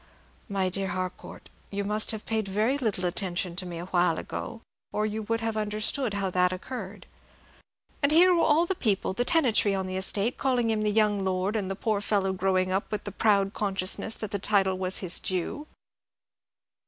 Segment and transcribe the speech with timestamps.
[0.49, 4.61] "My dear Harcourt, you must have paid very little attention to me a while ago,
[4.91, 7.05] or you would have understood how that occurred."
[8.01, 11.23] "And here were all the people, the tenantry on the estate, calling him the young
[11.23, 14.97] lord, and the poor fellow growing up with the proud consciousness that the title was
[15.05, 15.67] his due."